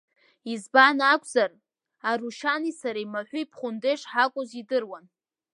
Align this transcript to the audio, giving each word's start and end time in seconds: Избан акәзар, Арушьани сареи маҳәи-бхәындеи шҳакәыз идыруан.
Избан 0.51 0.97
акәзар, 1.13 1.51
Арушьани 2.09 2.77
сареи 2.79 3.11
маҳәи-бхәындеи 3.13 3.97
шҳакәыз 4.01 4.49
идыруан. 4.61 5.05